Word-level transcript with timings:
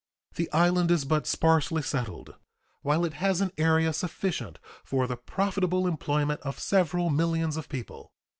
The 0.33 0.51
island 0.51 0.89
is 0.89 1.05
but 1.05 1.27
sparsely 1.27 1.83
settled, 1.83 2.33
while 2.81 3.05
it 3.05 3.13
has 3.13 3.39
an 3.39 3.51
area 3.55 3.93
sufficient 3.93 4.57
for 4.83 5.05
the 5.05 5.15
profitable 5.15 5.85
employment 5.85 6.41
of 6.41 6.57
several 6.57 7.11
millions 7.11 7.55
of 7.55 7.69
people. 7.69 8.11